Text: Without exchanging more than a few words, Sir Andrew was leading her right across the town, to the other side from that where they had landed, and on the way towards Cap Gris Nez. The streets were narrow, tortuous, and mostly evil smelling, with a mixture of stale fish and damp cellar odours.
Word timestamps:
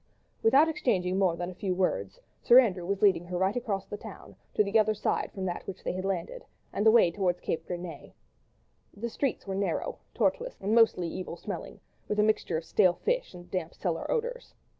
Without 0.41 0.67
exchanging 0.67 1.19
more 1.19 1.35
than 1.35 1.51
a 1.51 1.53
few 1.53 1.75
words, 1.75 2.19
Sir 2.41 2.59
Andrew 2.59 2.87
was 2.87 3.03
leading 3.03 3.23
her 3.25 3.37
right 3.37 3.55
across 3.55 3.85
the 3.85 3.97
town, 3.97 4.35
to 4.55 4.63
the 4.63 4.79
other 4.79 4.95
side 4.95 5.31
from 5.31 5.45
that 5.45 5.67
where 5.67 5.75
they 5.83 5.91
had 5.93 6.05
landed, 6.05 6.43
and 6.73 6.79
on 6.81 6.83
the 6.85 6.89
way 6.91 7.11
towards 7.11 7.39
Cap 7.39 7.59
Gris 7.67 7.79
Nez. 7.79 8.09
The 8.97 9.09
streets 9.11 9.45
were 9.45 9.53
narrow, 9.53 9.99
tortuous, 10.15 10.57
and 10.59 10.73
mostly 10.73 11.07
evil 11.07 11.35
smelling, 11.37 11.79
with 12.07 12.17
a 12.19 12.23
mixture 12.23 12.57
of 12.57 12.65
stale 12.65 12.93
fish 12.95 13.35
and 13.35 13.51
damp 13.51 13.75
cellar 13.75 14.09
odours. 14.09 14.55